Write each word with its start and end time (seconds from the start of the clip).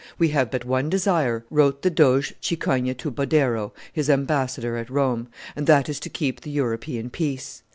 "We 0.17 0.29
have 0.29 0.49
but 0.49 0.65
one 0.65 0.89
desire," 0.89 1.45
wrote 1.51 1.83
the 1.83 1.91
Doge 1.91 2.33
Cicogna 2.41 2.95
to 2.95 3.11
Badoero, 3.11 3.71
his 3.93 4.09
ambassador 4.09 4.75
at 4.75 4.89
Rome, 4.89 5.27
"and 5.55 5.67
that 5.67 5.89
is 5.89 5.99
to 5.99 6.09
keep 6.09 6.41
the 6.41 6.49
European 6.49 7.11
peace. 7.11 7.61